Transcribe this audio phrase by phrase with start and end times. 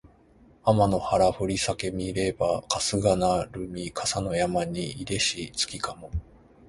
[0.63, 6.09] あまの原ふりさけ見ればかすがなるみ笠の山にいでし月かも